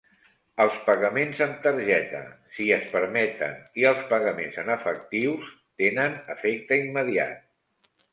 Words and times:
Els 0.63 0.77
pagaments 0.85 1.41
amb 1.45 1.57
targeta, 1.65 2.21
si 2.55 2.69
es 2.77 2.87
permeten, 2.93 3.53
i 3.81 3.85
els 3.89 4.01
pagaments 4.13 4.57
en 4.63 4.71
efectius 4.77 5.53
tenen 5.83 6.17
efecte 6.37 6.81
immediat. 6.87 7.93